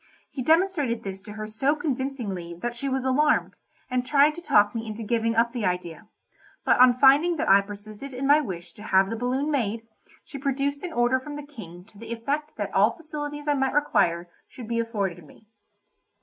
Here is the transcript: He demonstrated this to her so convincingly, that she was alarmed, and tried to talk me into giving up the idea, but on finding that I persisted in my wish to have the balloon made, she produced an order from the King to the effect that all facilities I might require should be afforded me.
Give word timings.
He 0.31 0.41
demonstrated 0.41 1.03
this 1.03 1.21
to 1.21 1.33
her 1.33 1.45
so 1.45 1.75
convincingly, 1.75 2.55
that 2.55 2.73
she 2.73 2.89
was 2.89 3.03
alarmed, 3.03 3.59
and 3.87 4.03
tried 4.03 4.33
to 4.33 4.41
talk 4.41 4.73
me 4.73 4.87
into 4.87 5.03
giving 5.03 5.35
up 5.35 5.51
the 5.53 5.63
idea, 5.63 6.07
but 6.65 6.79
on 6.79 6.95
finding 6.97 7.35
that 7.35 7.47
I 7.47 7.61
persisted 7.61 8.11
in 8.11 8.25
my 8.25 8.41
wish 8.41 8.73
to 8.73 8.81
have 8.81 9.11
the 9.11 9.15
balloon 9.15 9.51
made, 9.51 9.85
she 10.23 10.39
produced 10.39 10.81
an 10.81 10.91
order 10.91 11.19
from 11.19 11.35
the 11.35 11.45
King 11.45 11.85
to 11.85 11.99
the 11.99 12.11
effect 12.11 12.55
that 12.55 12.73
all 12.73 12.97
facilities 12.97 13.47
I 13.47 13.53
might 13.53 13.75
require 13.75 14.27
should 14.47 14.67
be 14.67 14.79
afforded 14.79 15.23
me. 15.23 15.45